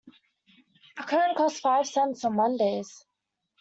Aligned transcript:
A 0.97 1.03
cone 1.03 1.35
costs 1.35 1.59
five 1.59 1.85
cents 1.85 2.25
on 2.25 2.35
Mondays. 2.37 3.05